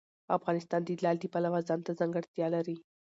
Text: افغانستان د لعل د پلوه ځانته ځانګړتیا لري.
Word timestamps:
افغانستان 0.37 0.81
د 0.85 0.89
لعل 1.03 1.17
د 1.21 1.25
پلوه 1.33 1.59
ځانته 1.69 1.91
ځانګړتیا 1.99 2.47
لري. 2.55 2.75